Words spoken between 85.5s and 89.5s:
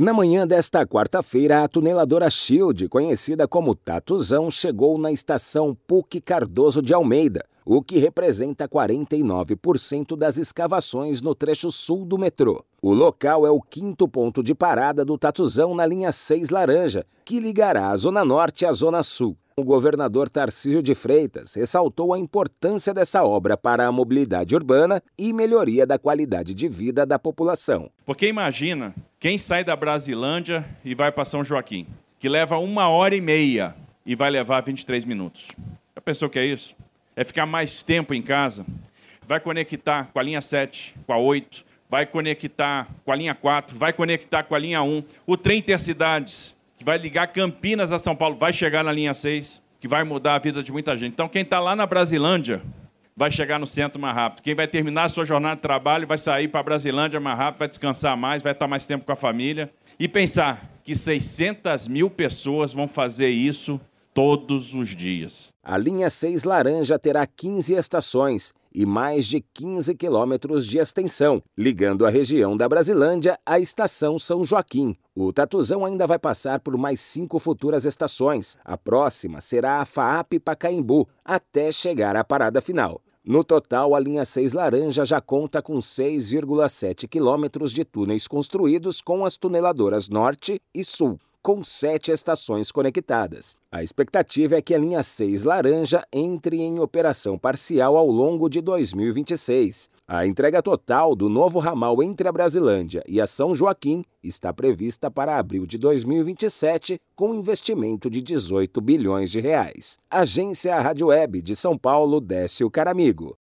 com 6,7 quilômetros de túneis construídos com as